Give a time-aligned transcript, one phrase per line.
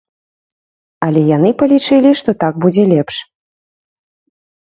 [1.07, 3.15] Але яны палічылі, што так будзе лепш.